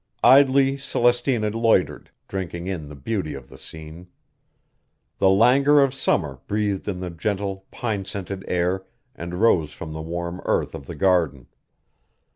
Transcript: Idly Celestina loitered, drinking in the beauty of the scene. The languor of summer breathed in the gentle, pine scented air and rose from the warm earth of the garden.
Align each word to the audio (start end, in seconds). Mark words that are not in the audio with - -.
Idly 0.23 0.77
Celestina 0.77 1.51
loitered, 1.51 2.09
drinking 2.27 2.65
in 2.65 2.89
the 2.89 2.95
beauty 2.95 3.35
of 3.35 3.49
the 3.49 3.57
scene. 3.59 4.07
The 5.19 5.29
languor 5.29 5.79
of 5.83 5.93
summer 5.93 6.39
breathed 6.47 6.87
in 6.87 7.01
the 7.01 7.11
gentle, 7.11 7.67
pine 7.69 8.05
scented 8.05 8.43
air 8.47 8.83
and 9.15 9.35
rose 9.35 9.71
from 9.73 9.93
the 9.93 10.01
warm 10.01 10.41
earth 10.45 10.73
of 10.73 10.87
the 10.87 10.95
garden. 10.95 11.49